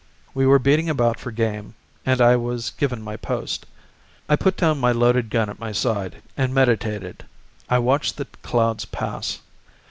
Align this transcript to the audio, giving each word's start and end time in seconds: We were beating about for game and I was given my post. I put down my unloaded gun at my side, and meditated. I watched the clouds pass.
We 0.33 0.47
were 0.47 0.57
beating 0.57 0.89
about 0.89 1.19
for 1.19 1.29
game 1.29 1.75
and 2.07 2.19
I 2.21 2.35
was 2.35 2.71
given 2.71 3.03
my 3.03 3.17
post. 3.17 3.67
I 4.27 4.35
put 4.35 4.57
down 4.57 4.79
my 4.79 4.89
unloaded 4.89 5.29
gun 5.29 5.47
at 5.47 5.59
my 5.59 5.71
side, 5.71 6.23
and 6.35 6.51
meditated. 6.55 7.25
I 7.69 7.77
watched 7.77 8.17
the 8.17 8.25
clouds 8.41 8.83
pass. 8.85 9.41